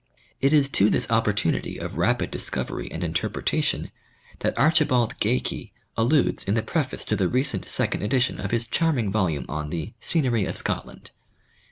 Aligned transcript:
It 0.41 0.51
is 0.51 0.67
to 0.69 0.89
this 0.89 1.05
opportunity 1.11 1.77
of 1.77 1.99
rapid 1.99 2.31
discovery 2.31 2.91
and 2.91 3.03
interpretation 3.03 3.91
that 4.39 4.57
Archibald 4.57 5.13
Geikie 5.19 5.73
alludes 5.95 6.43
in 6.43 6.55
the 6.55 6.63
preface 6.63 7.05
to 7.05 7.15
the 7.15 7.27
recent 7.27 7.69
second 7.69 8.01
edition 8.01 8.39
of 8.39 8.49
his 8.49 8.65
charming 8.65 9.11
volume 9.11 9.45
on 9.47 9.69
the" 9.69 9.93
Scenery 10.11 10.45
of 10.45 10.57
Scotland." 10.57 11.11